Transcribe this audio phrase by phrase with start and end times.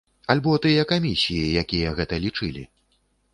[0.33, 2.65] Альбо тыя камісіі, якія гэта лічылі?